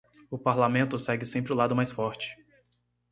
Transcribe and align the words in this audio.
O 0.31 0.37
parlamento 0.47 0.97
segue 0.97 1.27
sempre 1.27 1.53
o 1.53 1.55
lado 1.55 1.75
mais 1.75 1.91
forte. 1.91 2.35